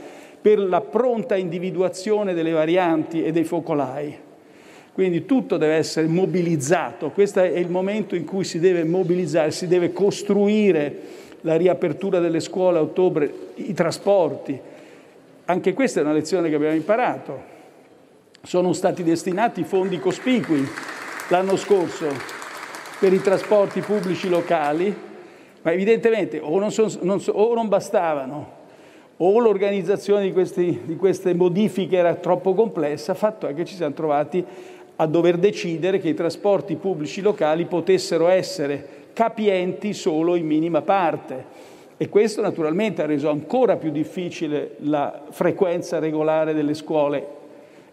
per 0.41 0.59
la 0.59 0.81
pronta 0.81 1.35
individuazione 1.35 2.33
delle 2.33 2.51
varianti 2.51 3.23
e 3.23 3.31
dei 3.31 3.45
focolai. 3.45 4.25
Quindi 4.97 5.25
tutto 5.25 5.57
deve 5.57 5.75
essere 5.75 6.07
mobilizzato, 6.07 7.11
questo 7.11 7.39
è 7.39 7.59
il 7.59 7.69
momento 7.69 8.15
in 8.15 8.25
cui 8.25 8.43
si 8.43 8.57
deve 8.57 8.83
mobilizzare, 8.83 9.51
si 9.51 9.67
deve 9.67 9.93
costruire 9.93 11.01
la 11.41 11.55
riapertura 11.55 12.17
delle 12.17 12.39
scuole 12.39 12.79
a 12.79 12.81
ottobre, 12.81 13.31
i 13.57 13.75
trasporti. 13.75 14.59
Anche 15.45 15.73
questa 15.73 15.99
è 15.99 16.03
una 16.03 16.13
lezione 16.13 16.49
che 16.49 16.55
abbiamo 16.55 16.73
imparato 16.73 17.43
sono 18.41 18.73
stati 18.73 19.03
destinati 19.03 19.63
fondi 19.65 19.99
cospicui 19.99 20.67
l'anno 21.29 21.57
scorso 21.57 22.07
per 22.99 23.13
i 23.13 23.21
trasporti 23.21 23.81
pubblici 23.81 24.27
locali, 24.29 24.91
ma 25.61 25.71
evidentemente 25.71 26.39
o 26.39 26.57
non, 26.57 26.71
son, 26.71 26.91
non, 27.01 27.21
o 27.33 27.53
non 27.53 27.67
bastavano 27.67 28.55
o 29.17 29.39
l'organizzazione 29.39 30.23
di, 30.23 30.31
questi, 30.31 30.81
di 30.85 30.95
queste 30.95 31.33
modifiche 31.33 31.97
era 31.97 32.15
troppo 32.15 32.53
complessa, 32.53 33.13
fatto 33.13 33.47
è 33.47 33.53
che 33.53 33.65
ci 33.65 33.75
siamo 33.75 33.93
trovati 33.93 34.45
a 34.97 35.05
dover 35.05 35.37
decidere 35.37 35.99
che 35.99 36.09
i 36.09 36.13
trasporti 36.13 36.75
pubblici 36.75 37.21
locali 37.21 37.65
potessero 37.65 38.27
essere 38.27 39.05
capienti 39.13 39.93
solo 39.93 40.35
in 40.35 40.45
minima 40.45 40.81
parte. 40.81 41.65
E 41.97 42.09
questo 42.09 42.41
naturalmente 42.41 43.01
ha 43.01 43.05
reso 43.05 43.29
ancora 43.29 43.77
più 43.77 43.89
difficile 43.89 44.75
la 44.79 45.23
frequenza 45.31 45.97
regolare 45.97 46.53
delle 46.53 46.75
scuole 46.75 47.25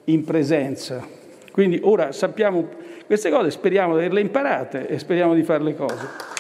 in 0.05 0.25
presenza. 0.25 1.07
Quindi 1.51 1.81
ora 1.83 2.13
sappiamo 2.13 2.69
queste 3.07 3.31
cose, 3.31 3.51
speriamo 3.51 3.95
di 3.95 4.01
averle 4.01 4.21
imparate 4.21 4.89
e 4.89 4.99
speriamo 4.99 5.35
di 5.35 5.43
fare 5.43 5.63
le 5.63 5.75
cose. 5.75 6.34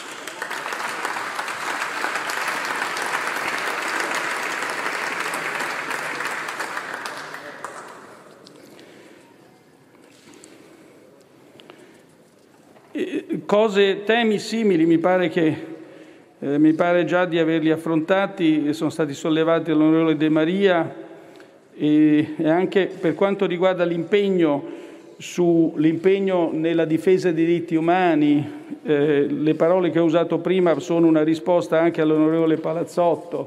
Cose, 13.46 14.04
temi 14.04 14.38
simili, 14.38 14.87
mi 14.87 14.96
pare, 14.96 15.28
che, 15.28 15.57
eh, 16.38 16.59
mi 16.59 16.72
pare 16.72 17.04
già 17.04 17.26
di 17.26 17.38
averli 17.38 17.70
affrontati, 17.70 18.72
sono 18.72 18.88
stati 18.88 19.12
sollevati 19.12 19.64
dall'onorevole 19.64 20.16
De 20.16 20.28
Maria 20.30 20.94
e, 21.76 22.35
e 22.38 22.48
anche 22.48 22.87
per 22.87 23.14
quanto 23.14 23.44
riguarda 23.44 23.85
l'impegno 23.85 24.83
sull'impegno 25.18 26.50
nella 26.52 26.87
difesa 26.87 27.30
dei 27.33 27.44
diritti 27.44 27.74
umani, 27.74 28.50
eh, 28.83 29.26
le 29.28 29.54
parole 29.54 29.90
che 29.90 29.98
ho 29.98 30.04
usato 30.04 30.38
prima 30.38 30.78
sono 30.78 31.07
una 31.07 31.22
risposta 31.22 31.78
anche 31.78 32.00
all'onorevole 32.00 32.57
Palazzotto 32.57 33.46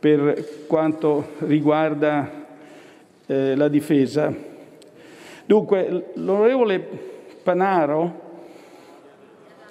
per 0.00 0.64
quanto 0.66 1.32
riguarda 1.40 2.46
eh, 3.26 3.56
la 3.56 3.68
difesa. 3.68 4.34
Dunque, 5.44 6.04
l'onorevole 6.14 7.10
Panaro, 7.42 8.30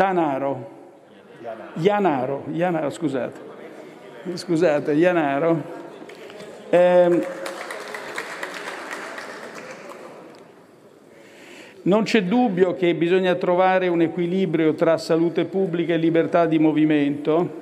Tanaro, 0.01 0.67
Ianaro, 1.75 2.45
Ianaro 2.51 2.89
scusate, 2.89 3.39
scusate, 4.33 4.93
Ianaro, 4.93 5.61
eh, 6.71 7.27
Non 11.83 12.01
c'è 12.01 12.23
dubbio 12.23 12.73
che 12.73 12.95
bisogna 12.95 13.35
trovare 13.35 13.89
un 13.89 14.01
equilibrio 14.01 14.73
tra 14.73 14.97
salute 14.97 15.45
pubblica 15.45 15.93
e 15.93 15.97
libertà 15.97 16.47
di 16.47 16.57
movimento 16.57 17.59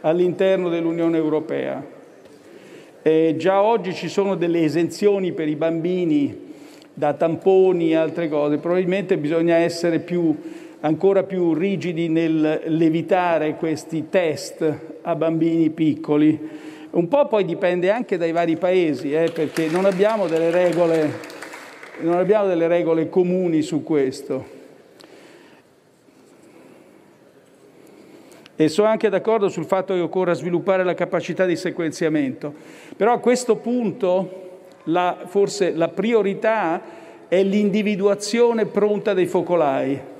all'interno 0.00 0.68
dell'Unione 0.68 1.16
Europea. 1.16 1.84
Eh, 3.02 3.36
già 3.38 3.62
oggi 3.62 3.94
ci 3.94 4.08
sono 4.08 4.34
delle 4.34 4.64
esenzioni 4.64 5.32
per 5.32 5.46
i 5.46 5.54
bambini 5.54 6.54
da 6.92 7.12
tamponi 7.12 7.90
e 7.90 7.94
altre 7.96 8.28
cose, 8.28 8.58
probabilmente 8.58 9.18
bisogna 9.18 9.54
essere 9.56 10.00
più, 10.00 10.34
ancora 10.86 11.24
più 11.24 11.52
rigidi 11.52 12.08
nell'evitare 12.08 13.56
questi 13.56 14.08
test 14.08 14.78
a 15.02 15.14
bambini 15.16 15.70
piccoli. 15.70 16.64
Un 16.90 17.08
po' 17.08 17.26
poi 17.26 17.44
dipende 17.44 17.90
anche 17.90 18.16
dai 18.16 18.30
vari 18.30 18.56
paesi, 18.56 19.12
eh, 19.12 19.30
perché 19.32 19.66
non 19.68 19.84
abbiamo 19.84 20.28
delle 20.28 20.50
regole 20.50 21.34
non 21.98 22.18
abbiamo 22.18 22.46
delle 22.46 22.68
regole 22.68 23.08
comuni 23.08 23.62
su 23.62 23.82
questo. 23.82 24.54
E 28.54 28.68
sono 28.68 28.88
anche 28.88 29.08
d'accordo 29.08 29.48
sul 29.48 29.64
fatto 29.64 29.94
che 29.94 30.00
occorra 30.00 30.34
sviluppare 30.34 30.84
la 30.84 30.92
capacità 30.92 31.46
di 31.46 31.56
sequenziamento. 31.56 32.52
Però 32.96 33.12
a 33.12 33.18
questo 33.18 33.56
punto 33.56 34.58
la, 34.84 35.24
forse 35.24 35.72
la 35.72 35.88
priorità 35.88 36.82
è 37.28 37.42
l'individuazione 37.42 38.66
pronta 38.66 39.14
dei 39.14 39.26
focolai 39.26 40.14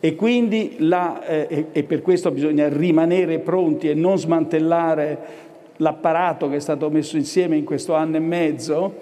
e 0.00 0.14
quindi 0.14 0.76
la, 0.80 1.24
eh, 1.24 1.66
e 1.72 1.82
per 1.84 2.02
questo 2.02 2.30
bisogna 2.30 2.68
rimanere 2.68 3.38
pronti 3.38 3.88
e 3.88 3.94
non 3.94 4.18
smantellare 4.18 5.44
l'apparato 5.76 6.48
che 6.48 6.56
è 6.56 6.60
stato 6.60 6.90
messo 6.90 7.16
insieme 7.16 7.56
in 7.56 7.64
questo 7.64 7.94
anno 7.94 8.16
e 8.16 8.20
mezzo 8.20 8.94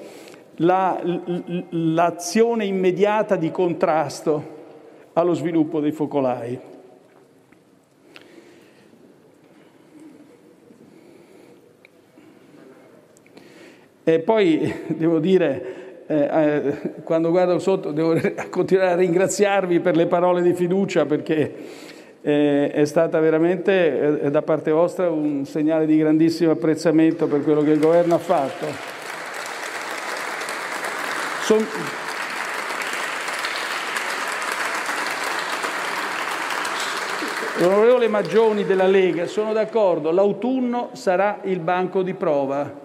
la, 0.57 1.01
l'azione 1.71 2.65
immediata 2.65 3.37
di 3.37 3.51
contrasto 3.51 4.53
allo 5.15 5.35
sviluppo 5.35 5.81
dei 5.81 5.93
focolai. 5.93 6.59
E 14.07 14.19
poi 14.21 14.73
devo 14.97 15.19
dire, 15.19 15.84
eh, 16.07 16.17
eh, 16.17 16.93
quando 17.03 17.31
guardo 17.31 17.59
sotto, 17.59 17.91
devo 17.91 18.15
continuare 18.51 18.91
a 18.91 18.97
ringraziarvi 18.97 19.81
per 19.81 19.97
le 19.97 20.07
parole 20.07 20.43
di 20.43 20.53
fiducia 20.53 21.07
perché 21.07 21.55
eh, 22.21 22.71
è 22.71 22.85
stata 22.85 23.21
veramente 23.21 24.21
eh, 24.21 24.31
da 24.31 24.43
parte 24.43 24.71
vostra 24.71 25.11
un 25.11 25.45
segnale 25.45 25.87
di 25.87 25.97
grandissimo 25.97 26.53
apprezzamento 26.53 27.27
per 27.27 27.43
quello 27.43 27.63
che 27.63 27.71
il 27.71 27.79
governo 27.79 28.15
ha 28.15 28.19
fatto. 28.19 28.67
Son... 31.43 31.67
L'onorevole 37.59 38.09
Maggioni 38.09 38.65
della 38.65 38.87
Lega, 38.87 39.27
sono 39.27 39.53
d'accordo, 39.53 40.11
l'autunno 40.11 40.91
sarà 40.93 41.39
il 41.45 41.61
banco 41.61 42.03
di 42.03 42.13
prova, 42.13 42.84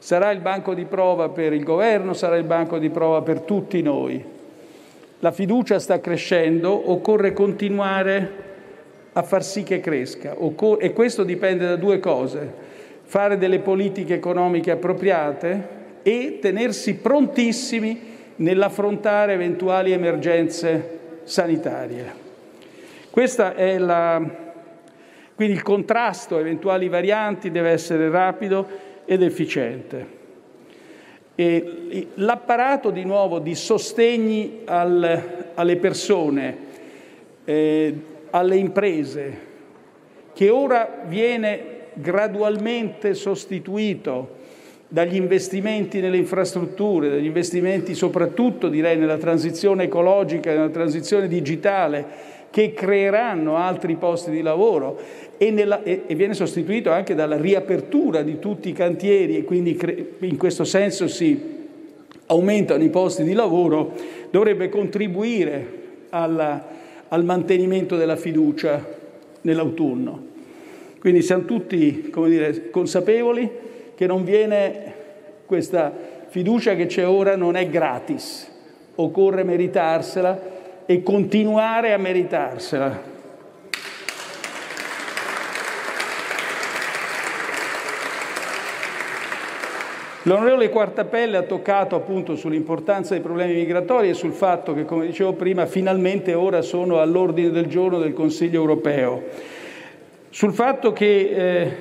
sarà 0.00 0.30
il 0.30 0.40
banco 0.40 0.72
di 0.72 0.86
prova 0.86 1.28
per 1.28 1.52
il 1.52 1.62
governo, 1.62 2.14
sarà 2.14 2.36
il 2.36 2.44
banco 2.44 2.78
di 2.78 2.88
prova 2.88 3.20
per 3.20 3.40
tutti 3.40 3.82
noi. 3.82 4.24
La 5.20 5.30
fiducia 5.30 5.78
sta 5.78 6.00
crescendo, 6.00 6.90
occorre 6.90 7.34
continuare 7.34 8.48
a 9.12 9.22
far 9.22 9.44
sì 9.44 9.62
che 9.62 9.80
cresca 9.80 10.34
e 10.78 10.92
questo 10.94 11.22
dipende 11.22 11.66
da 11.66 11.76
due 11.76 12.00
cose, 12.00 12.50
fare 13.02 13.36
delle 13.36 13.58
politiche 13.58 14.14
economiche 14.14 14.70
appropriate 14.70 15.78
e 16.02 16.38
tenersi 16.40 16.94
prontissimi 16.94 18.00
nell'affrontare 18.36 19.34
eventuali 19.34 19.92
emergenze 19.92 20.98
sanitarie. 21.24 22.28
Questa 23.10 23.54
è 23.54 23.76
la... 23.76 24.48
Quindi 25.34 25.54
il 25.54 25.62
contrasto 25.62 26.36
a 26.36 26.40
eventuali 26.40 26.88
varianti 26.88 27.50
deve 27.50 27.70
essere 27.70 28.08
rapido 28.08 28.88
ed 29.04 29.22
efficiente. 29.22 30.18
E 31.34 32.06
l'apparato 32.14 32.90
di 32.90 33.04
nuovo 33.04 33.38
di 33.38 33.54
sostegni 33.54 34.60
al, 34.64 35.52
alle 35.54 35.76
persone, 35.76 36.56
eh, 37.44 37.94
alle 38.30 38.56
imprese, 38.56 39.48
che 40.32 40.48
ora 40.50 41.02
viene 41.06 41.78
gradualmente 41.94 43.14
sostituito 43.14 44.38
dagli 44.88 45.14
investimenti 45.14 46.00
nelle 46.00 46.16
infrastrutture, 46.16 47.08
dagli 47.08 47.26
investimenti 47.26 47.94
soprattutto 47.94 48.68
direi 48.68 48.96
nella 48.96 49.18
transizione 49.18 49.84
ecologica, 49.84 50.52
nella 50.52 50.68
transizione 50.68 51.28
digitale, 51.28 52.04
che 52.50 52.72
creeranno 52.72 53.56
altri 53.56 53.94
posti 53.94 54.30
di 54.30 54.42
lavoro 54.42 54.98
e, 55.38 55.50
nella, 55.50 55.82
e, 55.82 56.02
e 56.06 56.14
viene 56.14 56.34
sostituito 56.34 56.90
anche 56.90 57.14
dalla 57.14 57.36
riapertura 57.36 58.22
di 58.22 58.38
tutti 58.38 58.68
i 58.68 58.72
cantieri 58.72 59.36
e 59.36 59.44
quindi 59.44 59.74
cre, 59.76 60.14
in 60.18 60.36
questo 60.36 60.64
senso 60.64 61.06
si 61.06 61.58
aumentano 62.26 62.82
i 62.82 62.90
posti 62.90 63.22
di 63.22 63.32
lavoro, 63.32 63.92
dovrebbe 64.30 64.68
contribuire 64.68 65.78
alla, 66.10 66.66
al 67.08 67.24
mantenimento 67.24 67.96
della 67.96 68.16
fiducia 68.16 68.84
nell'autunno. 69.42 70.28
Quindi 70.98 71.22
siamo 71.22 71.44
tutti 71.44 72.12
dire, 72.12 72.70
consapevoli 72.70 73.50
che 73.94 74.06
non 74.06 74.24
viene 74.24 74.94
questa 75.46 75.92
fiducia 76.28 76.74
che 76.74 76.86
c'è 76.86 77.06
ora 77.06 77.36
non 77.36 77.56
è 77.56 77.68
gratis, 77.68 78.48
occorre 78.96 79.42
meritarsela 79.42 80.58
e 80.90 81.04
continuare 81.04 81.92
a 81.92 81.98
meritarsela. 81.98 83.00
L'onorevole 90.22 90.68
Quartapelle 90.68 91.36
ha 91.36 91.42
toccato 91.42 91.94
appunto 91.94 92.34
sull'importanza 92.34 93.14
dei 93.14 93.22
problemi 93.22 93.52
migratori 93.52 94.08
e 94.08 94.14
sul 94.14 94.32
fatto 94.32 94.74
che, 94.74 94.84
come 94.84 95.06
dicevo 95.06 95.34
prima, 95.34 95.64
finalmente 95.66 96.34
ora 96.34 96.60
sono 96.60 96.98
all'ordine 96.98 97.50
del 97.50 97.66
giorno 97.68 98.00
del 98.00 98.12
Consiglio 98.12 98.58
europeo. 98.58 99.22
Sul 100.30 100.52
fatto 100.52 100.92
che 100.92 101.76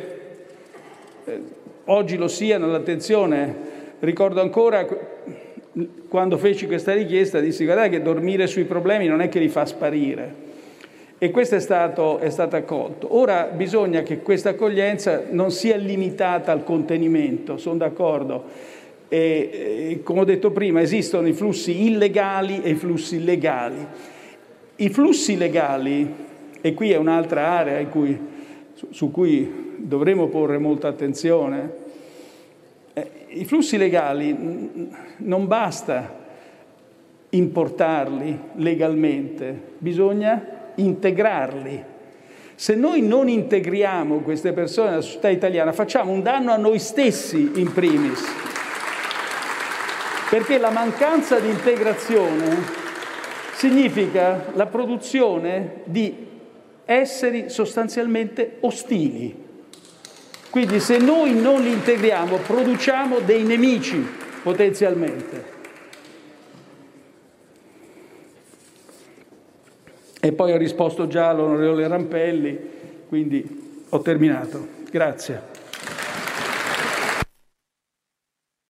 eh, 1.26 1.41
oggi 1.86 2.15
lo 2.15 2.28
siano 2.28 2.65
all'attenzione. 2.65 3.56
Ricordo 4.02 4.39
ancora 4.39 4.86
quando 6.08 6.38
feci 6.38 6.65
questa 6.65 6.93
richiesta, 6.93 7.39
dissi 7.39 7.63
guardate 7.63 7.89
che 7.89 8.01
dormire 8.01 8.47
sui 8.47 8.65
problemi 8.65 9.08
non 9.08 9.21
è 9.21 9.29
che 9.29 9.39
li 9.39 9.49
fa 9.49 9.65
sparire. 9.65 10.47
E 11.21 11.32
questo 11.32 11.55
è 11.55 11.60
stato, 11.60 12.19
è 12.19 12.29
stato 12.29 12.55
accolto. 12.55 13.15
Ora 13.15 13.43
bisogna 13.43 14.03
che 14.03 14.19
questa 14.19 14.49
accoglienza 14.51 15.23
non 15.29 15.51
sia 15.51 15.75
limitata 15.75 16.51
al 16.51 16.63
contenimento, 16.63 17.58
sono 17.58 17.77
d'accordo. 17.77 18.45
E, 19.10 19.89
e, 19.91 19.99
come 20.03 20.21
ho 20.21 20.23
detto 20.23 20.51
prima, 20.51 20.82
esistono 20.82 21.27
i 21.27 21.34
flussi 21.34 21.88
illegali 21.88 22.62
e 22.62 22.69
i 22.69 22.75
flussi 22.75 23.23
legali. 23.23 23.86
I 24.77 24.89
flussi 24.89 25.36
legali, 25.36 26.10
e 26.62 26.73
qui 26.73 26.91
è 26.91 26.95
un'altra 26.95 27.47
area 27.47 27.86
cui, 27.88 28.17
su, 28.73 28.88
su 28.91 29.12
cui 29.12 29.75
dovremo 29.77 30.27
porre 30.27 30.58
molta 30.58 30.88
attenzione. 30.88 31.88
Eh, 32.93 33.12
I 33.30 33.45
flussi 33.45 33.78
legali 33.78 34.36
non 35.17 35.47
basta 35.47 36.17
importarli 37.30 38.39
legalmente, 38.56 39.73
bisogna 39.78 40.71
integrarli. 40.75 41.84
Se 42.56 42.75
noi 42.75 43.02
non 43.02 43.30
integriamo 43.30 44.19
queste 44.19 44.52
persone 44.52 44.89
nella 44.89 45.02
società 45.02 45.30
italiana, 45.30 45.71
facciamo 45.71 46.12
un 46.12 46.21
danno 46.21 46.52
a 46.52 46.58
noi 46.58 46.80
stessi 46.80 47.52
in 47.56 47.71
primis, 47.71 48.21
perché 50.30 50.58
la 50.58 50.69
mancanza 50.69 51.39
di 51.39 51.49
integrazione 51.49 52.58
significa 53.54 54.47
la 54.54 54.65
produzione 54.65 55.82
di 55.86 56.28
esseri 56.86 57.49
sostanzialmente 57.49 58.58
ostili. 58.62 59.47
Quindi 60.49 60.79
se 60.79 60.97
noi 60.97 61.39
non 61.39 61.62
li 61.62 61.71
integriamo, 61.71 62.38
produciamo 62.38 63.19
dei 63.19 63.43
nemici 63.43 64.05
potenzialmente. 64.41 65.57
E 70.21 70.31
poi 70.33 70.51
ho 70.51 70.57
risposto 70.57 71.07
già 71.07 71.29
all'onorevole 71.29 71.88
Rampelli, 71.88 72.59
quindi 73.07 73.85
ho 73.89 74.01
terminato. 74.01 74.67
Grazie. 74.89 75.59